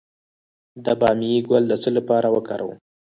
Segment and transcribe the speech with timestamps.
[0.83, 2.77] د بامیې ګل د څه لپاره وکاروم؟